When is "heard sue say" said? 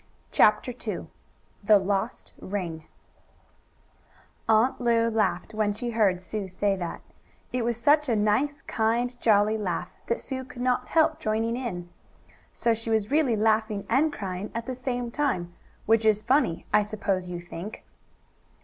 5.91-6.75